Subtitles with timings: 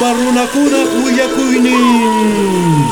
[0.00, 2.84] Parunakuna kuyakuinin.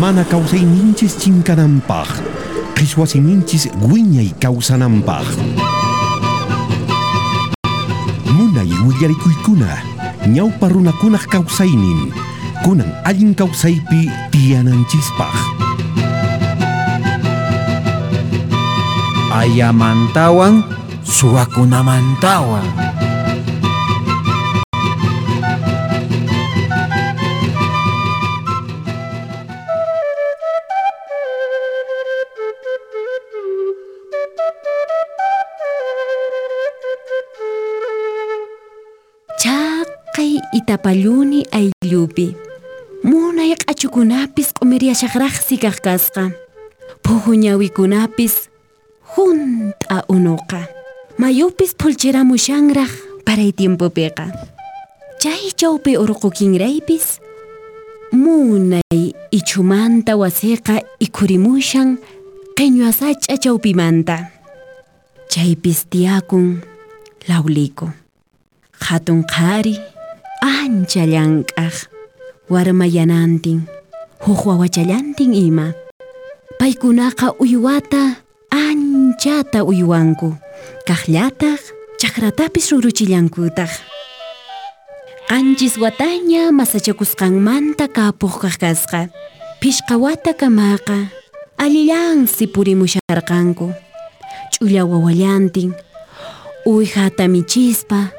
[0.00, 2.08] Mana causei ninchis chinkanampaj.
[2.74, 5.26] Qishuasi ninchis guiñay causanampaj.
[8.36, 9.66] Munay willarikuykuna.
[10.26, 12.12] Ñawpa runakunaj causaynin.
[12.62, 15.34] Kunan allin causaypi tiyananchispaj.
[19.36, 20.64] ayamantawan
[21.04, 22.64] suwakunamantawan
[40.76, 42.36] Chaqay itapalluni ayllupi
[43.02, 46.24] munay q'achukunapis q'umiriyashaqraqsi kaq kasqa
[47.04, 48.34] phuju ñawikunapis
[49.16, 50.68] hunt'a unuqa
[51.18, 52.92] mayupis p'ulchiramushanraq
[53.24, 54.28] paray tiempopiqa
[55.22, 57.20] chay chawpi urqukinraypis
[58.12, 61.96] munay ichumanta wasiqa ikhurimushan
[62.56, 64.28] qeñwa sach'a chawpimanta
[65.32, 66.60] chaypis tiyakun
[67.28, 67.88] lawliku
[68.76, 69.95] hatun qhari
[70.42, 71.88] ancha llank'aq
[72.50, 73.64] warma yanantin
[74.24, 75.72] huk wawachallantin ima.
[76.58, 80.34] Paykunaqa uywata anchata uywanku
[80.88, 81.60] kaqllataq
[82.00, 83.72] chakratapis ruruchillankutaq
[85.28, 89.00] qanchis wataña masachakusqanmanta kapuq kaq kasqa
[89.60, 91.12] pishqa wata kamaqa.
[91.56, 93.72] Allillansi purimusharqanku
[94.52, 95.72] ch'ulla wawallantin
[96.68, 98.12] uwihata michispa.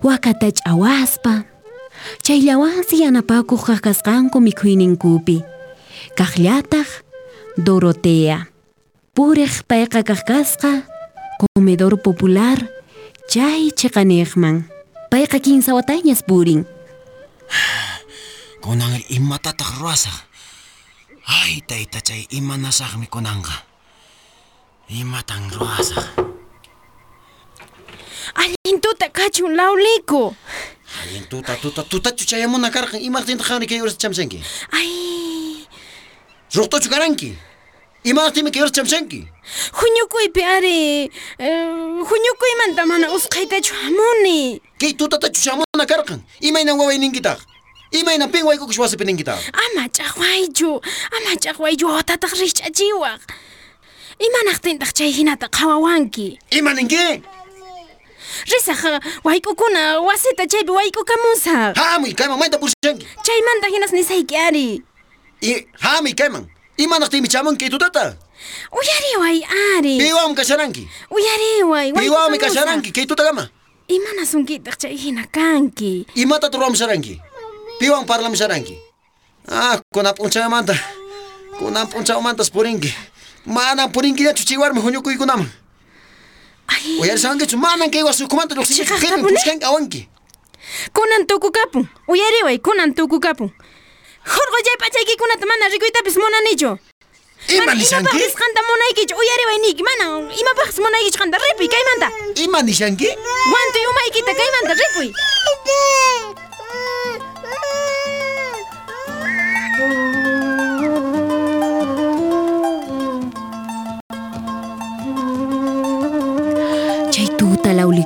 [0.00, 1.44] Wakata ch'awaspa
[2.24, 5.44] chayllawansi yanapakuq kaq kasqanku mikhuyninkupi
[6.18, 6.88] kaqllataq
[7.54, 8.50] Dorotea
[9.14, 10.72] puriq payqa kaq kasqa
[11.40, 12.58] comedor popular
[13.30, 14.66] chay chiqaniqman
[15.10, 16.66] payqa kinsa watañas purin
[18.64, 20.16] Kunan imatataq ruwasaq.
[21.28, 23.52] Ay, tayta chay imanasaqmi kunanqa.
[24.88, 26.33] Imatan ruwasaq.
[28.34, 30.36] Алинтута качун лаулику.
[31.02, 34.42] Алинтута тута тута чуча ямуна кархан имартин тхани ке юрс чамшанки.
[34.72, 35.66] Ай.
[36.52, 37.36] Жукто чукаранки.
[38.04, 39.28] Имартин ке юрс чамшанки.
[39.72, 41.10] Хунюкуй пиари.
[41.38, 44.62] Э, Хунюкуй манта мана ус кайта чамуни.
[44.78, 46.22] Ке тута та чушамуна кархан.
[46.40, 47.46] Имайна гавай нингитах.
[47.94, 49.38] Имэй на пингвай кукш васы пинин гита.
[49.52, 50.82] Ама чахвайчу,
[51.14, 53.20] ама чахвайчу отатах рич ачивах.
[54.18, 56.40] Иманахтин тахчай хината кававанки.
[56.50, 57.22] Иманинге?
[58.46, 61.76] Risaq wayk'ukuna wasita chaypi wayk'ukamusaq.
[61.76, 63.06] Hamuy kayman mayta purishanki.
[63.22, 64.82] Chaymanta hinas nisayki ari.
[65.42, 66.46] I hamuy kayman.
[66.76, 68.16] Imanaqtimi chamun kay tutata.
[68.72, 69.44] Uyariway
[69.78, 69.98] ari.
[69.98, 70.88] Piwam kasharanki.
[71.10, 71.92] Uyariway.
[71.92, 73.48] Piwami kasharanki kay tutakama.
[73.88, 76.06] Imanasunkitaq chay hina kanki.
[76.14, 77.20] Imata turamsharanki.
[77.78, 78.78] Piwang parlamsharanki.
[79.48, 80.74] Ah, kunap unchamanta.
[81.58, 82.92] Kunap unchamantas purinki.
[83.92, 85.46] Purinki ya chuchiwarmi huñukuykunaman.
[86.68, 88.02] Ay, Uyarisankichu manan kay
[89.22, 89.34] puni?
[89.36, 90.08] pushkanki awanki.
[90.92, 91.88] kunan tukukapun.
[92.08, 93.50] Uyariway kunan tukukapun.
[94.24, 96.78] Hurqollay pachaykikunata mana rikuytapis munanichu.
[97.48, 98.18] Ima nishanki?
[98.40, 102.08] Qanta munaykichu uyariway niki mana imapaqpis munaykichu qanta ripuy kaymanta.
[102.40, 103.08] Ima nishanki?
[103.52, 105.08] Wantuy umaykita kaymanta ripuy.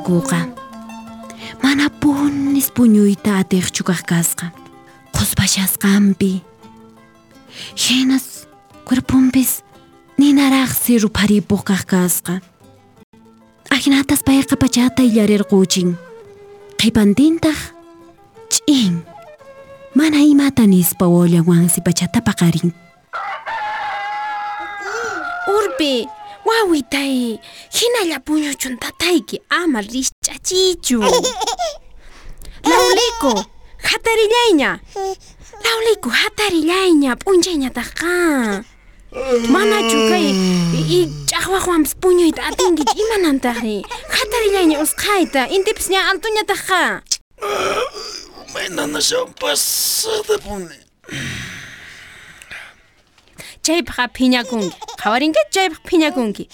[0.08, 0.48] Lawlikuqa
[1.62, 4.46] mana punis puñuyta atiqchu kaq kasqa
[5.12, 6.42] qusbashasqanpi
[7.76, 8.46] hinas
[8.86, 9.62] cuerpunpis
[10.19, 12.41] ninaraqsi ruparipuq kaq kasqa
[13.70, 15.96] ahinatas payqa pachata illarirquchin
[16.80, 17.58] qhipantintaq
[18.52, 18.94] ch'in
[19.94, 22.72] mana imata nispa wollanwansi pachata paqarin
[25.48, 26.04] Urpi,
[26.48, 31.00] Мауитай хиналя буюучун татайги амар ричачичу.
[32.64, 33.44] Лаулико
[33.87, 34.81] хатариляйня.
[34.94, 38.64] Лаулико хатариляйня пунжэня тахан.
[39.55, 40.32] Манай чукай
[40.94, 43.84] и чахвахвамс пуньюит атингич иманантахи.
[44.08, 47.02] Хатариляйня ускайта индипсня антуня таха.
[48.55, 50.70] Мэнана шампас да пунь.
[53.69, 54.73] Chaypaqa phiñakunki.
[55.00, 56.44] Qhawarinki chaypaq phiñakunki.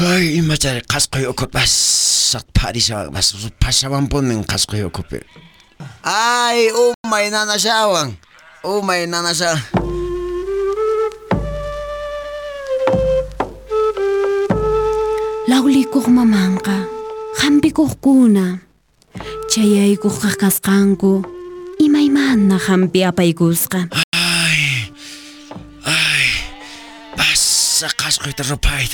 [0.00, 3.28] Ay, imachari qasqay ukhu pasaq pharishawan bas
[3.60, 5.20] pashawan punin qasqay ukhupi.
[6.00, 8.16] Ay, umay nanashawan.
[8.64, 9.60] Umay nanashawan.
[15.52, 16.88] lawlikuq mamanqa
[17.44, 18.44] hampikuqkuna
[19.52, 21.12] chayaykuq kaq kasqanku
[21.76, 24.01] imaymana hampi apaykusqa
[27.82, 28.92] Аса гаш гойдор пайд.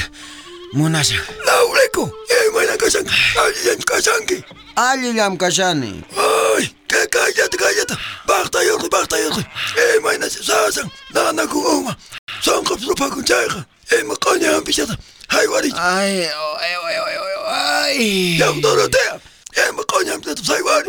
[0.72, 1.10] Мунаш.
[1.46, 2.10] Лауреко.
[2.30, 3.06] Эмэна касан.
[3.36, 4.44] Алилям касанги.
[4.76, 6.02] Алилям касани.
[6.16, 7.90] Ой, ке кайят кайят.
[8.26, 9.44] Бахта ёрды бахта ёрды.
[9.76, 10.90] Эмэна сасан.
[11.12, 11.98] Нана кума.
[12.42, 13.66] Сонго пропа кунчайга.
[13.90, 14.98] Эм коня амбишата.
[15.28, 15.70] Хайвари.
[15.76, 17.36] Ай, ой, ой, ой, ой,
[17.84, 18.06] ой.
[18.38, 19.20] Ям доротея.
[19.54, 20.88] Эм коня амбишата хайвари.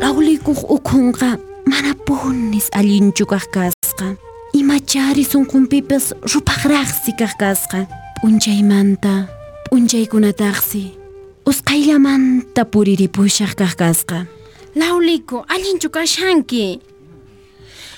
[0.00, 1.53] Rauli kuch ukunga
[2.06, 4.16] punis allinchu kaq kasqa
[4.52, 7.80] imachari sunqunpipas rupaqraqsi kaq kasqa
[8.20, 9.28] p'unchaymanta
[9.68, 10.82] p'unchaykunataqsi
[11.50, 14.18] usqayllamanta puriripushaq kaq kasqa
[14.74, 16.82] Lawliku, allinchu kashanki.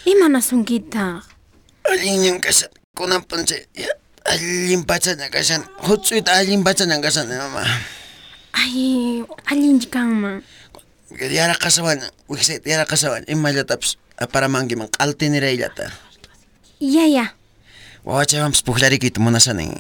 [0.05, 1.25] Imana sunkitaq.
[1.89, 2.69] Allin kashan.
[2.93, 3.65] Kunan punche.
[4.29, 5.65] Allin pachana kashan.
[5.81, 7.65] Hutsuyta allin pachana kashan, mama.
[8.53, 10.45] Ay, allinchi kanman.
[11.15, 13.23] Yara kasawan, wiksit yara kasawan.
[13.31, 15.93] Imayataps aparamangiman qaltiniraylata.
[16.83, 17.31] Yaya.
[18.05, 19.71] Wawachayvampas puklarikita munasanin.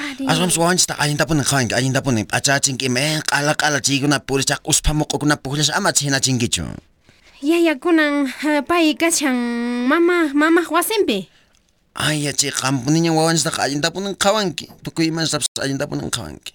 [0.00, 0.24] Ari.
[0.26, 5.92] Aswampas wawanchista allintapunin qawanki, allintapunin p'achachinki imen qala qala chiykuna purichaq uspa muqukuna puklash ama
[5.92, 6.64] chinachinkichu.
[7.42, 9.34] Yaya kunan uh, pay kashan
[9.86, 11.28] mama mama wasinpi.
[11.94, 14.70] Ay, yachi qampuniña wawanchista allintapunin qawanki.
[14.82, 16.54] Tukuy imanstapas allintapunin qawanki.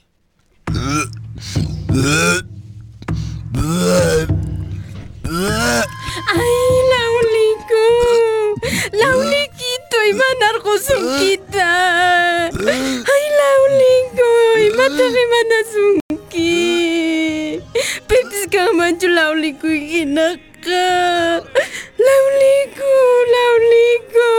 [6.36, 7.86] Ay, Lauliku.
[9.00, 11.72] Laulikito, imanarqusun kita.
[12.52, 14.30] Ay, Lauliku,
[14.68, 16.52] imataq imanasunki.
[18.08, 20.88] Pipis kamachu Lauliku hinaqa.
[21.96, 22.94] Lauliku,
[23.34, 24.32] Lauliku.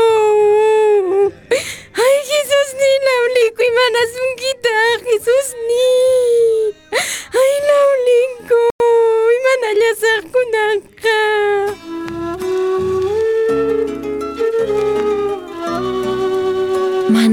[1.97, 4.51] Ay, Jesus ni Lauliku, imanasunki
[5.09, 6.06] Jesus ni.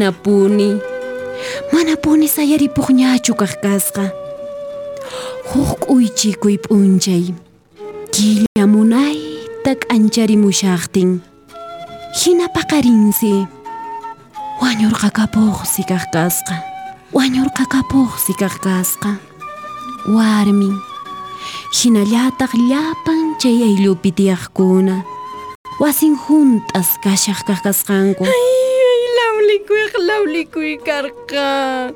[0.04, 0.82] Mana puni?
[1.72, 4.12] Mana puni sayaripuqñachu kaq kasqa
[5.48, 7.32] huk uychikuy p'unchay
[8.12, 11.24] killa munayta k'ancharimushaqtin
[12.20, 13.48] hina paqarinsi
[14.60, 16.56] wañurqakapuqsi kaq kasqa
[17.16, 19.12] wañurqakapuqsi kaq kasqa
[20.16, 20.76] warmin
[21.80, 24.96] hinallataq llapan chay ayllupi tiyaqkuna
[25.80, 28.28] wasin juntas kashaq kaq kasqanku
[30.08, 31.94] Lawlikuy karqa.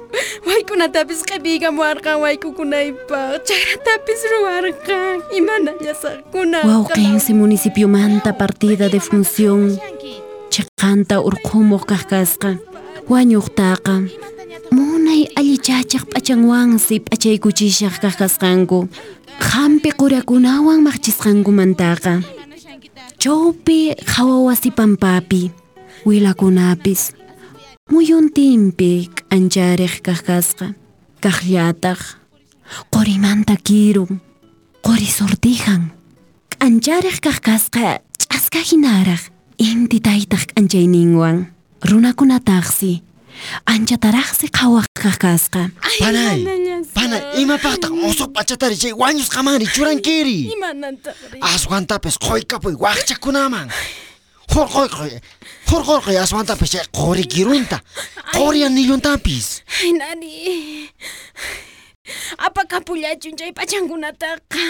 [0.48, 3.44] Waykunatapis q'ipigamuarqan waykukunaypaq.
[3.48, 5.16] Chayratapis ruwarqan.
[5.38, 6.68] Imanallasaqkunaqa.
[6.68, 9.80] wawqinsi municipiomanta partida de función
[10.50, 12.50] chiqanta urqumuq kaq kasqa
[13.12, 13.96] wañuqtaqa
[14.72, 18.88] munay allichachaq p'achanwansi p'achaykuchishaq kaq kasqanku
[19.40, 22.14] hampi qurakunawan maqchisqankumantaqa
[23.22, 23.80] chawpi
[24.14, 25.52] hawa wasi pampapi
[26.08, 27.02] wilakunapis
[27.92, 30.68] muyuntinpi k'anchariq kaq kasqa
[31.24, 32.02] kaqllataq
[32.92, 34.06] qurimanta kiru
[34.84, 35.92] quri sortijan.
[36.52, 39.24] K'anchariq kaq kasqa ch'aska hinaraq
[39.58, 41.48] inti taytaq k'anchayninwan
[41.90, 42.94] runakunataqsi
[43.66, 45.64] anchataraqsi qhawaq kaq kasqa
[46.00, 46.44] Panay,
[46.94, 50.40] panay, imapaqtaq musuq p'achatari chay wañusqamari churankiri.
[50.54, 51.40] Imanantaqri.
[51.42, 52.76] Aswantapis qoykapuy
[54.54, 55.20] Hurqoyqoy,
[55.70, 57.82] hurqoyqoy aswantapis qori kirunta,
[58.34, 59.62] qori anilluntapis.
[59.82, 60.90] Ay, nani.
[62.38, 64.66] Apakapullachun chay pachankunataqa.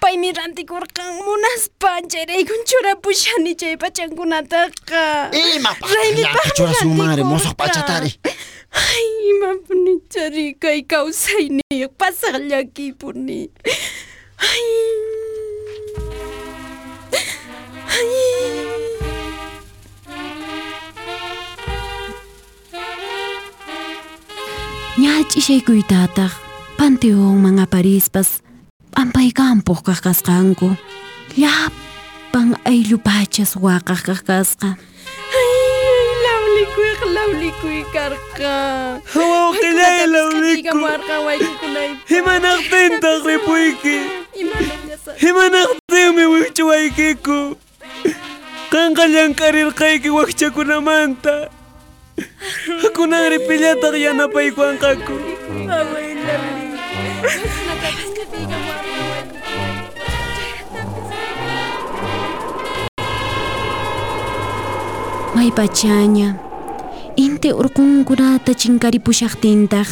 [0.00, 5.30] Paymi rantikurqan munaspa chayraykun churapushani chay pachankunataqa.
[5.30, 8.10] Imapaq Raymipaqmi llapa churasumari musuq p'achatari.
[8.72, 10.82] Ay, imapuni chari kay
[12.48, 13.50] llakipuni.
[13.64, 13.78] Ay.
[14.50, 14.93] Ay.
[25.34, 26.30] Ñach'ishaykuytataq
[26.78, 28.28] panteonman aparispas
[28.94, 30.68] p'ampaykampuq kaq kasqanku
[31.34, 34.68] llapan ayllu pachas waqaq kaq kasqa
[35.38, 35.50] Ay,
[36.24, 38.54] lawlikuy, lawlikuy karqa.
[39.14, 42.06] Wawqillay lawliku Kamarqa waykukunaypaq.
[42.10, 43.96] Himanaqtintaq ripuyki.
[45.22, 47.38] Himanaqtinmi wichwaykiku
[48.70, 51.50] Qanqa llamk'arirqayki wakchakunamanta
[52.82, 55.16] Hakunari pillataq yanapaykuanqaku
[55.68, 56.64] Away, lawli.
[65.34, 66.38] may pachaña
[67.16, 69.88] Inte urqunkunata chinkaripushaqtintaq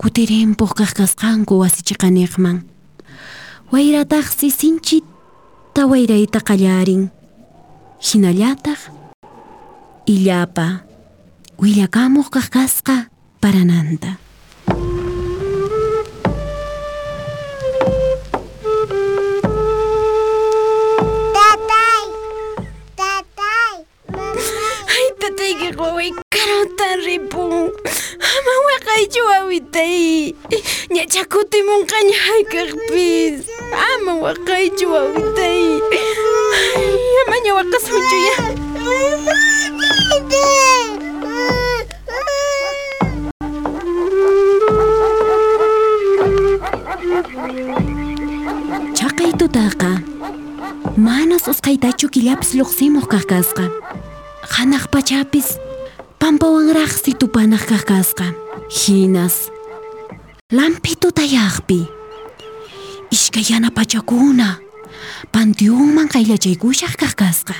[0.00, 2.62] kutirinpuq kaq kasqanku wasichiqaniqman.
[3.72, 7.10] Wayrataqsi sinchita wayrayta qallarin.
[7.98, 8.80] Hinallataq
[10.06, 10.66] illapa
[11.60, 12.96] willakamuq kaq kasqa
[13.36, 14.16] parananta.
[21.36, 22.04] Tatay!
[22.96, 23.74] Tatay!
[24.88, 27.68] Ay, tatay, que huaway karutan ripun.
[28.40, 30.32] Mawa kaychu awitay.
[30.88, 33.44] Nya chakuti mun kanya hay kakpis.
[33.68, 35.76] Ama wakaychu awitay.
[35.92, 38.18] Ay, ama nya wakas mucho
[52.20, 53.64] killapas lluqsimuq kaq kasqa.
[54.54, 55.56] Hanaq pachapis
[56.20, 58.26] pampawanraqsi tupanaq kaq kasqa.
[58.68, 59.48] Hinas
[60.52, 61.80] lampi tutayaqpi
[63.10, 64.60] ishkay yana pachakuna
[65.32, 67.54] panteonman qayllachaykushaq kaq kasqa.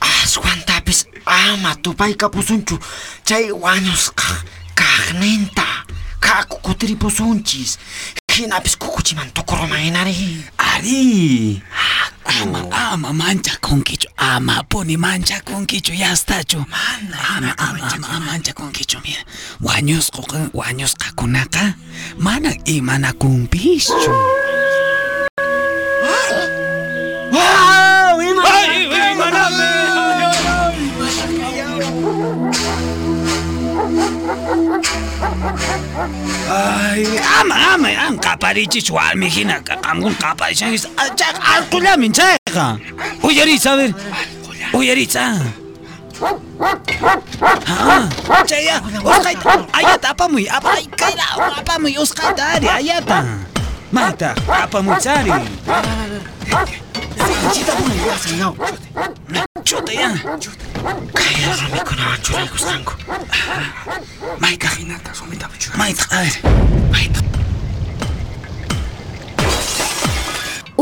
[0.00, 2.74] Aswantapis ama tupaykapusunchu
[3.22, 4.34] chay wañusqa
[4.74, 5.66] kaqninta
[6.18, 7.78] kaku kutiripusunchis
[8.34, 11.62] hinapis kukuchiman tukuruman hinari Ari.
[12.30, 14.08] Ama, ama manchakunkichu.
[14.16, 16.58] Ama puni manchakunkichu yastachu.
[16.58, 18.98] Ama, ama, ama, ama manchakunkichu.
[19.04, 19.22] Mira,
[19.62, 21.74] wañusqa, wañusqakunaqa
[22.18, 24.10] mana imanakunpischu.
[24.10, 24.59] Ay,
[38.50, 42.78] marichi chual mijina kamun kapa dicen achak alkula minchaja
[44.74, 45.38] uyaritza
[48.34, 48.82] a chaya
[49.72, 51.24] ayata apamuy apay kaila
[51.62, 53.24] apamuy uskaita ayata
[59.64, 60.10] Chita ya.
[64.40, 64.68] Maita.
[65.76, 66.34] Maita, a ver.
[66.90, 67.39] Maita.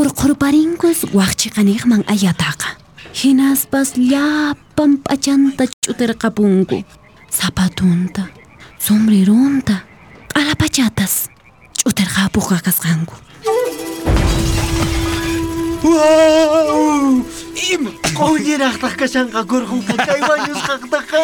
[0.01, 2.69] урқурбарингус уахчиқанигман аятаqa
[3.19, 6.77] hinaspas llapan p'achanta ch'utirqapunku
[7.39, 8.23] sapatunta
[8.87, 9.75] sombrerunta
[10.33, 11.15] q'alapachatas
[11.79, 13.15] ch'utirqapuq kakasqanku
[15.89, 17.23] Wow!
[17.73, 17.83] Им
[18.19, 21.23] qolliraqtaq kashanqa kurqunqa kaywan usqaqtaqa.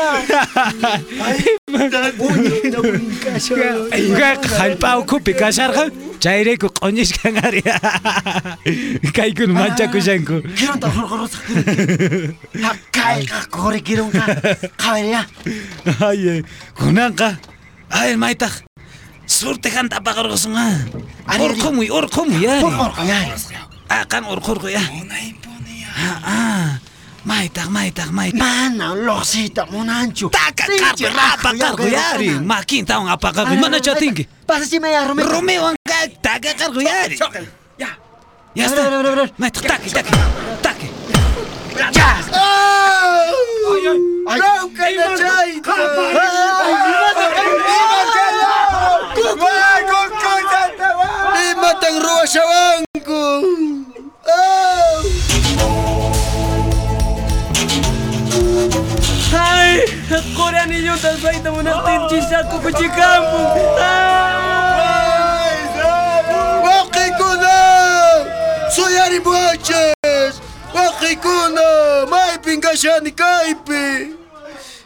[4.59, 5.89] Halpauku pikasarga,
[6.21, 7.63] txaireko konizkan ari.
[9.17, 10.41] Kaikun mantxako zenku.
[10.57, 12.37] Giron da horgoro zakurik.
[12.95, 14.25] Kaika kore giron ka,
[14.77, 15.25] kaberea.
[16.09, 16.43] Aie,
[16.79, 17.35] kunanka.
[17.91, 18.63] Ae, maitak.
[19.27, 20.69] Zurte ganta bagorgozun ha.
[21.41, 22.65] Orkomui, orkomui, ari.
[22.65, 23.33] Orkomui, ari.
[23.89, 24.83] Akan orkorko, ya.
[25.01, 25.35] Unai.
[27.25, 28.37] Maitak, maitak, maitak.
[28.37, 30.29] Mana, losita, monancho.
[30.29, 32.37] Taka, carpa, apa, cargo, yari.
[32.37, 33.57] Maquin, taon, apa, cargo.
[33.57, 34.29] Mana, chatinki.
[34.45, 35.25] Pasa si me ya, Romeo.
[35.25, 37.17] Romeo, anca, taka, cargo, yari.
[37.81, 37.97] Ya.
[38.55, 38.93] Ya está.
[39.41, 40.13] Maitak, taki, taki,
[40.61, 40.89] taki.
[41.97, 42.21] Ya.
[42.29, 43.99] Ay, ay.
[44.29, 45.25] Ay, ay, ay.
[45.25, 46.05] Ay, ay, ay.
[54.25, 54.94] Ay,
[60.65, 63.53] Kaya ninyong tasbay tamo ng team cheese at kukuchi kampong.
[66.65, 67.61] Wakay kuno!
[68.73, 70.41] Suyari buhaches!
[70.73, 72.09] Wakay kuno!
[72.09, 74.17] Maipin ka siya ni Kaipi!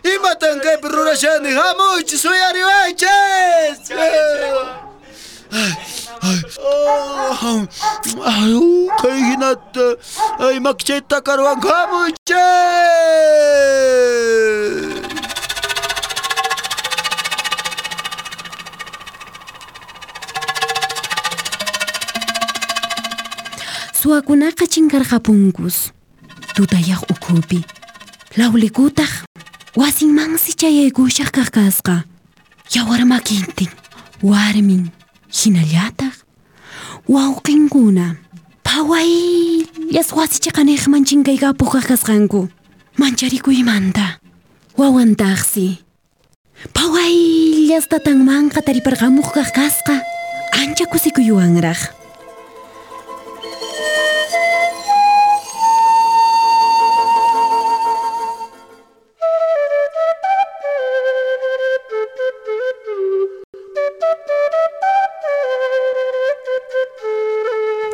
[0.02, 2.10] Imatan kay perura siya ni Hamuch!
[2.10, 3.78] Suyari buhaches!
[6.18, 6.42] Ay,
[8.98, 9.62] kay hinat!
[10.42, 13.87] Ay, magsita karuang Hamuches!
[24.08, 25.92] Suwakunaqa chinkarqapunkus.
[26.56, 27.60] Tutayaq ukhupi.
[28.40, 29.28] Lawlikutaq
[29.76, 32.08] wasinmansi chayaykushaq kaq kasqa.
[32.72, 33.68] Yawar makintin,
[34.24, 34.88] warmin,
[35.28, 36.24] hinallataq
[37.04, 38.16] wawqinkuna
[38.64, 42.48] phawayllas wasichiqaniqman chinkaykapuq kaq kasqanku.
[42.96, 44.24] Mancharikuymanta
[44.80, 45.84] wawantaqsi.
[46.72, 50.00] Phawayllas tatanmanqa tariparqamuq kaq kasqa.
[50.56, 51.97] Ancha kusikuyuwanraq.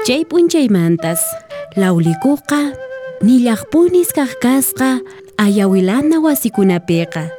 [0.04, 1.25] Chay p'unchaymantas
[1.80, 2.76] lawlikuqa
[3.25, 5.00] nillaqpunis kaq kasqa
[5.40, 7.32] ayawilana wasikunapiqa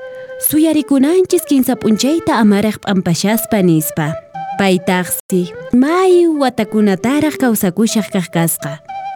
[0.49, 4.17] suyarikunanchis kinsa p'unchayta amaraq p'ampashaspa nispa.
[4.57, 8.71] Paytaqsi may watakunataraq kawsakushaq kaq kasqa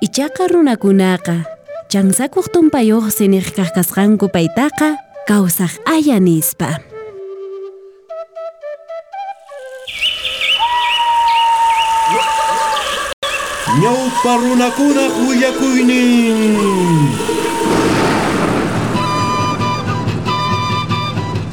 [0.06, 1.42] ichaqa runakunaqa.
[1.90, 6.78] Chansakuq tumpayuqsi niq kaq kasqanku paytaqa kawsaq aya nispa
[13.78, 14.10] ñau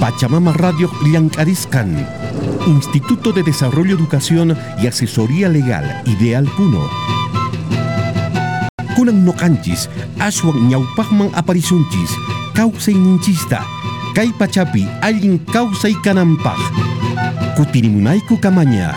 [0.01, 2.07] Pachamama Radio Llancariscan,
[2.67, 6.81] Instituto de Desarrollo, Educación y Asesoría Legal, Ideal Puno.
[8.97, 12.11] Kunan no canchis, ashuan ñaupajman aparisunchis,
[12.55, 13.63] causay ninchista,
[14.15, 16.59] kay pachapi, alguien causa y canampaj.
[17.57, 18.95] Kutirimunaiku kamaña.